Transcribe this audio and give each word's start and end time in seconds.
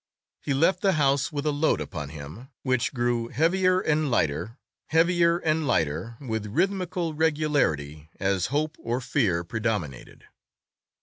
He 0.41 0.55
left 0.55 0.81
the 0.81 0.93
house 0.93 1.31
with 1.31 1.45
a 1.45 1.51
load 1.51 1.79
upon 1.79 2.09
him, 2.09 2.49
which 2.63 2.91
grew 2.91 3.27
heavier—and 3.27 4.09
lighter—heavier—and 4.09 5.67
lighter, 5.67 6.17
with 6.19 6.47
rhythmical 6.47 7.13
regularity, 7.13 8.09
as 8.19 8.47
hope 8.47 8.77
or 8.79 8.99
fear 8.99 9.43
predominated. 9.43 10.25